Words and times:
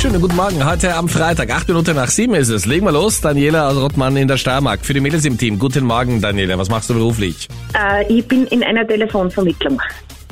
Schönen 0.00 0.20
guten 0.20 0.36
Morgen. 0.36 0.64
Heute 0.64 0.94
am 0.94 1.08
Freitag, 1.08 1.50
acht 1.50 1.66
Minuten 1.66 1.96
nach 1.96 2.08
sieben 2.08 2.36
ist 2.36 2.50
es. 2.50 2.66
Legen 2.66 2.86
wir 2.86 2.92
los. 2.92 3.20
Daniela 3.20 3.68
aus 3.68 3.76
Rottmann 3.76 4.16
in 4.16 4.28
der 4.28 4.36
Steiermark. 4.36 4.86
Für 4.86 4.94
die 4.94 5.00
Mädels 5.00 5.24
im 5.24 5.36
Team. 5.36 5.58
Guten 5.58 5.84
Morgen, 5.84 6.20
Daniela. 6.20 6.56
Was 6.56 6.68
machst 6.68 6.88
du 6.88 6.94
beruflich? 6.94 7.48
Äh, 7.76 8.06
ich 8.06 8.24
bin 8.28 8.46
in 8.46 8.62
einer 8.62 8.86
Telefonvermittlung. 8.86 9.82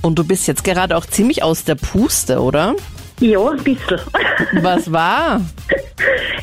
Und 0.02 0.20
du 0.20 0.22
bist 0.22 0.46
jetzt 0.46 0.62
gerade 0.62 0.96
auch 0.96 1.04
ziemlich 1.04 1.42
aus 1.42 1.64
der 1.64 1.74
Puste, 1.74 2.40
oder? 2.40 2.76
Ja, 3.18 3.40
ein 3.50 3.56
bisschen. 3.64 3.98
Was 4.62 4.92
war? 4.92 5.40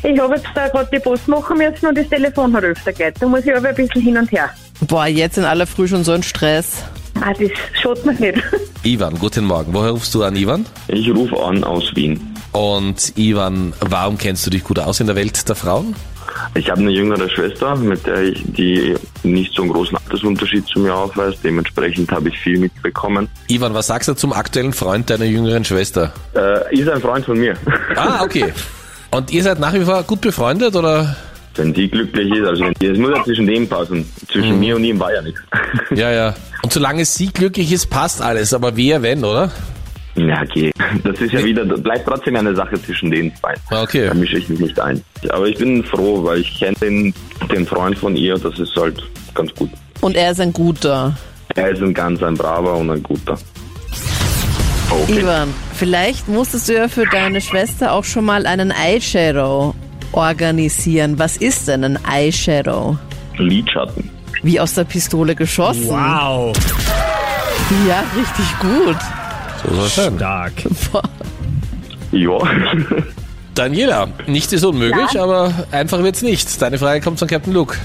Ich 0.02 0.20
habe 0.20 0.34
jetzt 0.34 0.48
da 0.54 0.68
gerade 0.68 0.90
die 0.92 0.98
Post 0.98 1.26
machen 1.26 1.56
müssen 1.56 1.86
und 1.86 1.96
das 1.96 2.06
Telefon 2.10 2.54
hat 2.54 2.64
öfter 2.64 2.92
geht. 2.92 3.14
Da 3.20 3.26
muss 3.26 3.46
ich 3.46 3.56
aber 3.56 3.70
ein 3.70 3.74
bisschen 3.74 4.02
hin 4.02 4.18
und 4.18 4.30
her. 4.32 4.50
Boah, 4.86 5.06
jetzt 5.06 5.38
in 5.38 5.44
aller 5.44 5.66
Früh 5.66 5.88
schon 5.88 6.04
so 6.04 6.12
ein 6.12 6.22
Stress. 6.22 6.84
Ah, 7.22 7.32
das 7.32 7.50
schaut 7.80 8.04
mir 8.04 8.12
nicht. 8.12 8.42
Ivan, 8.82 9.18
guten 9.18 9.46
Morgen. 9.46 9.72
Woher 9.72 9.92
rufst 9.92 10.14
du 10.14 10.24
an, 10.24 10.36
Ivan? 10.36 10.66
Ich 10.88 11.08
rufe 11.08 11.42
an 11.42 11.64
aus 11.64 11.90
Wien. 11.94 12.33
Und 12.54 13.18
Ivan, 13.18 13.72
warum 13.80 14.16
kennst 14.16 14.46
du 14.46 14.50
dich 14.50 14.62
gut 14.62 14.78
aus 14.78 15.00
in 15.00 15.08
der 15.08 15.16
Welt 15.16 15.48
der 15.48 15.56
Frauen? 15.56 15.96
Ich 16.54 16.70
habe 16.70 16.82
eine 16.82 16.92
jüngere 16.92 17.28
Schwester, 17.28 17.74
mit 17.74 18.06
der 18.06 18.22
ich 18.22 18.44
die 18.46 18.94
nicht 19.24 19.52
so 19.54 19.62
einen 19.62 19.72
großen 19.72 19.98
Altersunterschied 19.98 20.64
zu 20.68 20.78
mir 20.78 20.94
aufweist. 20.94 21.38
Dementsprechend 21.42 22.12
habe 22.12 22.28
ich 22.28 22.38
viel 22.38 22.60
mitbekommen. 22.60 23.28
Ivan, 23.48 23.74
was 23.74 23.88
sagst 23.88 24.08
du 24.08 24.14
zum 24.14 24.32
aktuellen 24.32 24.72
Freund 24.72 25.10
deiner 25.10 25.24
jüngeren 25.24 25.64
Schwester? 25.64 26.12
Äh, 26.36 26.78
ist 26.78 26.88
ein 26.88 27.00
Freund 27.00 27.24
von 27.24 27.38
mir. 27.38 27.54
Ah, 27.96 28.22
okay. 28.22 28.52
Und 29.10 29.32
ihr 29.32 29.42
seid 29.42 29.58
nach 29.58 29.74
wie 29.74 29.84
vor 29.84 30.04
gut 30.04 30.20
befreundet 30.20 30.76
oder? 30.76 31.16
Wenn 31.56 31.72
die 31.72 31.88
glücklich 31.88 32.32
ist, 32.32 32.46
also 32.46 32.64
wenn 32.64 32.74
die, 32.74 32.86
es 32.86 32.98
muss 32.98 33.10
ja 33.16 33.24
zwischen 33.24 33.46
dem 33.48 33.68
passen. 33.68 34.08
Zwischen 34.30 34.60
mir 34.60 34.76
und 34.76 34.84
ihm 34.84 35.00
war 35.00 35.12
ja 35.12 35.22
nichts. 35.22 35.40
Ja, 35.90 36.12
ja. 36.12 36.34
Und 36.62 36.72
solange 36.72 37.04
sie 37.04 37.32
glücklich 37.32 37.72
ist, 37.72 37.90
passt 37.90 38.22
alles. 38.22 38.54
Aber 38.54 38.76
wer, 38.76 39.02
wenn, 39.02 39.24
oder? 39.24 39.50
Ja, 40.16 40.42
okay. 40.42 40.70
Das 41.02 41.20
ist 41.20 41.32
ja 41.32 41.42
wieder, 41.44 41.64
bleibt 41.64 42.06
trotzdem 42.06 42.36
eine 42.36 42.54
Sache 42.54 42.80
zwischen 42.82 43.10
den 43.10 43.34
zwei. 43.36 43.54
Ah, 43.70 43.82
Okay. 43.82 44.06
Da 44.08 44.14
mische 44.14 44.38
ich 44.38 44.48
mich 44.48 44.60
nicht 44.60 44.78
ein. 44.78 45.02
Aber 45.30 45.46
ich 45.46 45.56
bin 45.58 45.82
froh, 45.84 46.22
weil 46.24 46.38
ich 46.38 46.58
kenne 46.58 46.76
den, 46.80 47.12
den 47.52 47.66
Freund 47.66 47.98
von 47.98 48.14
ihr, 48.14 48.34
das 48.38 48.58
ist 48.58 48.74
halt 48.76 49.02
ganz 49.34 49.52
gut. 49.54 49.70
Und 50.00 50.16
er 50.16 50.30
ist 50.30 50.40
ein 50.40 50.52
guter. 50.52 51.16
Er 51.56 51.70
ist 51.70 51.82
ein 51.82 51.92
ganz 51.94 52.22
ein 52.22 52.34
braver 52.34 52.76
und 52.76 52.90
ein 52.90 53.02
guter. 53.02 53.36
Okay. 54.90 55.20
Ivan, 55.20 55.48
vielleicht 55.74 56.28
musstest 56.28 56.68
du 56.68 56.74
ja 56.74 56.88
für 56.88 57.06
deine 57.06 57.40
Schwester 57.40 57.92
auch 57.92 58.04
schon 58.04 58.24
mal 58.24 58.46
einen 58.46 58.70
Eyeshadow 58.70 59.74
organisieren. 60.12 61.18
Was 61.18 61.36
ist 61.38 61.66
denn 61.68 61.82
ein 61.84 61.98
Eyeshadow? 62.08 62.96
Lidschatten. 63.38 64.10
Wie 64.42 64.60
aus 64.60 64.74
der 64.74 64.84
Pistole 64.84 65.34
geschossen. 65.34 65.88
Wow, 65.88 66.54
Ja, 67.88 68.04
richtig 68.16 68.58
gut. 68.60 68.96
Stark. 69.88 70.52
Ja. 72.12 72.38
Daniela, 73.56 74.06
nichts 74.28 74.52
ist 74.52 74.64
unmöglich, 74.64 75.18
aber 75.20 75.52
einfach 75.72 76.00
wird's 76.00 76.22
nicht. 76.22 76.62
Deine 76.62 76.78
Frage 76.78 77.00
kommt 77.00 77.18
von 77.18 77.26
Captain 77.26 77.52
Luke. 77.52 77.76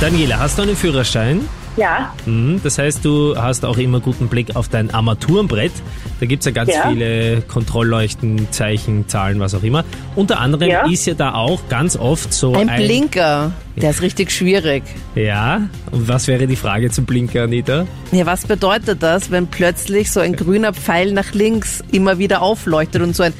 Daniela, 0.00 0.38
hast 0.38 0.56
du 0.56 0.62
einen 0.62 0.74
Führerschein? 0.74 1.40
Ja, 1.78 2.12
Mhm, 2.26 2.60
Das 2.64 2.76
heißt, 2.78 3.04
du 3.04 3.36
hast 3.36 3.64
auch 3.64 3.78
immer 3.78 4.00
guten 4.00 4.28
Blick 4.28 4.56
auf 4.56 4.68
dein 4.68 4.90
Armaturenbrett. 4.92 5.72
Da 6.20 6.26
gibt's 6.26 6.44
ja 6.46 6.52
ganz 6.52 6.70
Ja. 6.74 6.88
viele 6.88 7.40
Kontrollleuchten, 7.42 8.50
Zeichen, 8.50 9.06
Zahlen, 9.08 9.38
was 9.40 9.54
auch 9.54 9.62
immer. 9.62 9.84
Unter 10.16 10.40
anderem 10.40 10.68
Ja. 10.68 10.86
ist 10.90 11.06
ja 11.06 11.14
da 11.14 11.34
auch 11.34 11.60
ganz 11.68 11.96
oft 11.96 12.32
so 12.34 12.52
Ein 12.54 12.68
ein... 12.68 12.82
Blinker. 12.82 13.52
Der 13.76 13.90
ist 13.90 14.02
richtig 14.02 14.32
schwierig. 14.32 14.82
Ja, 15.14 15.68
und 15.92 16.08
was 16.08 16.26
wäre 16.26 16.48
die 16.48 16.56
Frage 16.56 16.90
zum 16.90 17.04
Blinker, 17.04 17.44
Anita? 17.44 17.86
Ja, 18.10 18.26
was 18.26 18.44
bedeutet 18.44 19.00
das, 19.02 19.30
wenn 19.30 19.46
plötzlich 19.46 20.10
so 20.10 20.18
ein 20.18 20.34
grüner 20.34 20.72
Pfeil 20.74 21.12
nach 21.12 21.32
links 21.32 21.84
immer 21.92 22.18
wieder 22.18 22.42
aufleuchtet 22.42 23.02
und 23.02 23.14
so 23.14 23.22
ein 23.22 23.32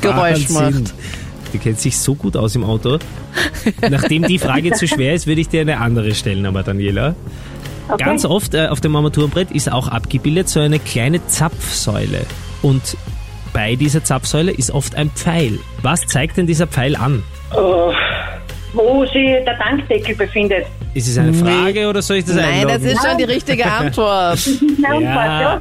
Geräusch 0.00 0.48
macht? 0.50 0.94
Du 1.52 1.58
kennst 1.58 1.84
dich 1.84 1.98
so 1.98 2.14
gut 2.14 2.36
aus 2.36 2.54
im 2.56 2.64
Auto. 2.64 2.98
Nachdem 3.88 4.22
die 4.24 4.38
Frage 4.38 4.72
zu 4.72 4.86
schwer 4.86 5.14
ist, 5.14 5.26
würde 5.26 5.40
ich 5.40 5.48
dir 5.48 5.62
eine 5.62 5.78
andere 5.80 6.14
stellen, 6.14 6.44
aber 6.46 6.62
Daniela. 6.62 7.14
okay. 7.88 8.04
Ganz 8.04 8.24
oft 8.24 8.54
äh, 8.54 8.66
auf 8.68 8.80
dem 8.80 8.94
Armaturenbrett 8.96 9.50
ist 9.50 9.70
auch 9.72 9.88
abgebildet 9.88 10.48
so 10.48 10.60
eine 10.60 10.78
kleine 10.78 11.26
Zapfsäule. 11.26 12.26
Und 12.62 12.96
bei 13.52 13.76
dieser 13.76 14.04
Zapfsäule 14.04 14.52
ist 14.52 14.70
oft 14.70 14.94
ein 14.94 15.10
Pfeil. 15.10 15.58
Was 15.82 16.06
zeigt 16.06 16.36
denn 16.36 16.46
dieser 16.46 16.66
Pfeil 16.66 16.94
an? 16.96 17.22
Oh, 17.56 17.92
wo 18.74 19.04
sich 19.06 19.14
der 19.46 19.56
Tankdeckel 19.58 20.14
befindet. 20.16 20.66
Ist 20.94 21.08
es 21.08 21.16
eine 21.16 21.32
Frage 21.32 21.88
oder 21.88 22.02
soll 22.02 22.16
ich 22.18 22.24
das 22.26 22.34
Nein, 22.34 22.62
das 22.64 22.72
einloggen? 22.76 22.86
ist 22.96 23.06
schon 23.06 23.18
die 23.18 23.24
richtige 23.24 23.64
Antwort. 23.72 24.38
Ja. 25.00 25.58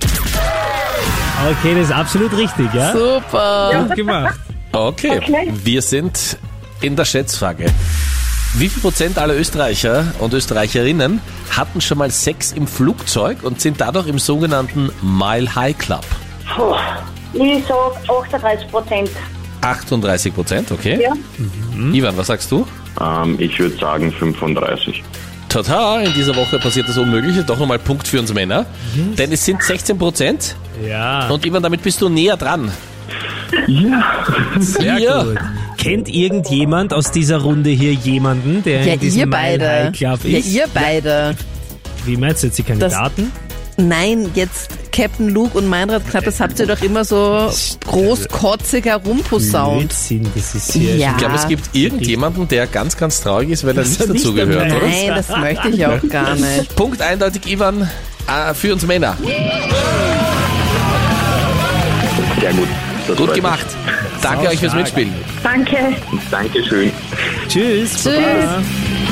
Okay, 1.49 1.75
das 1.75 1.83
ist 1.85 1.91
absolut 1.91 2.35
richtig, 2.35 2.73
ja? 2.73 2.91
Super. 2.91 3.85
Gut 3.87 3.95
gemacht. 3.95 4.39
Okay. 4.77 5.17
Okay. 5.17 5.53
Wir 5.63 5.81
sind 5.81 6.37
in 6.81 6.95
der 6.95 7.05
Schätzfrage. 7.05 7.65
Wie 8.53 8.69
viel 8.69 8.81
Prozent 8.81 9.17
aller 9.17 9.35
Österreicher 9.35 10.05
und 10.19 10.33
Österreicherinnen 10.33 11.19
hatten 11.55 11.81
schon 11.81 11.97
mal 11.97 12.11
Sex 12.11 12.51
im 12.53 12.67
Flugzeug 12.67 13.39
und 13.43 13.59
sind 13.59 13.81
dadurch 13.81 14.07
im 14.07 14.19
sogenannten 14.19 14.91
Mile 15.01 15.53
High 15.55 15.77
Club? 15.77 16.05
Puh. 16.55 16.75
Ich 17.33 17.63
sag 17.67 18.09
38 18.09 18.71
Prozent. 18.71 19.09
38 19.61 20.33
Prozent, 20.33 20.71
okay. 20.71 20.99
Ja. 21.01 21.13
Ivan, 21.91 22.15
was 22.15 22.27
sagst 22.27 22.51
du? 22.51 22.65
Ähm, 23.01 23.35
ich 23.39 23.57
würde 23.59 23.75
sagen 23.77 24.11
35. 24.11 25.03
Tata, 25.49 26.01
in 26.01 26.13
dieser 26.13 26.35
Woche 26.35 26.59
passiert 26.59 26.87
das 26.87 26.97
Unmögliche. 26.97 27.43
Doch 27.43 27.57
nochmal 27.57 27.79
Punkt 27.79 28.07
für 28.07 28.19
uns 28.19 28.33
Männer. 28.33 28.65
Denn 29.17 29.31
es 29.31 29.43
sind 29.45 29.61
16 29.61 29.97
Prozent. 29.97 30.55
Ja, 30.85 31.27
Und 31.29 31.45
Ivan, 31.45 31.63
damit 31.63 31.81
bist 31.81 32.01
du 32.01 32.09
näher 32.09 32.37
dran. 32.37 32.71
Ja. 33.67 34.03
sehr 34.59 34.97
Ja. 34.99 35.23
gut. 35.23 35.37
Kennt 35.77 36.09
irgendjemand 36.09 36.93
aus 36.93 37.11
dieser 37.11 37.37
Runde 37.37 37.69
hier 37.69 37.93
jemanden, 37.93 38.63
der 38.63 38.83
Ja, 38.85 38.93
in 38.93 38.99
diesem 38.99 39.19
ihr 39.21 39.27
Mile 39.27 39.37
beide. 39.59 39.69
High 39.69 39.91
Club 39.97 40.19
Ja, 40.23 40.37
ist? 40.39 40.51
ihr 40.53 40.65
beide. 40.73 41.35
Wie 42.05 42.17
meinst 42.17 42.43
du 42.43 42.47
jetzt 42.47 42.57
die 42.57 42.63
Kandidaten? 42.63 43.31
Nein, 43.79 44.31
jetzt 44.33 44.71
Captain 44.91 45.29
Luke 45.29 45.55
und 45.55 45.67
Meinrad 45.69 46.01
Knapp, 46.09 46.25
das 46.25 46.39
habt 46.39 46.59
ihr 46.59 46.65
doch 46.65 46.81
immer 46.81 47.05
so 47.05 47.51
großkotzig 47.85 48.85
herumposaunt. 48.85 49.91
Das 49.91 50.55
ist 50.55 50.73
hier 50.73 50.95
Ja. 50.95 51.11
Ich 51.11 51.17
glaube, 51.17 51.35
es 51.35 51.47
gibt 51.47 51.69
irgendjemanden, 51.75 52.47
der 52.47 52.65
ganz, 52.65 52.97
ganz 52.97 53.21
traurig 53.21 53.49
ist, 53.51 53.63
weil 53.65 53.77
er 53.77 53.83
nicht 53.83 53.99
nicht 53.99 54.09
dazu 54.09 54.33
gehört, 54.33 54.71
dabei 54.71 54.77
oder? 54.77 54.87
Nein, 54.87 55.11
das 55.15 55.29
möchte 55.37 55.69
ich 55.69 55.85
auch 55.85 56.09
gar 56.09 56.33
nicht. 56.57 56.75
Punkt 56.75 57.01
eindeutig, 57.03 57.45
Ivan, 57.51 57.83
äh, 58.27 58.53
für 58.55 58.73
uns 58.73 58.83
Männer. 58.87 59.15
Sehr 62.41 62.53
gut. 62.53 62.67
Das 63.07 63.17
Gut 63.17 63.33
gemacht. 63.33 63.65
Danke 64.21 64.49
euch 64.49 64.59
fürs. 64.59 64.73
Mitspielen. 64.73 65.13
Danke. 65.43 65.77
Dankeschön. 66.29 66.91
Tschüss. 67.47 68.03
Tschüss. 68.03 68.03
Baba. 68.05 68.61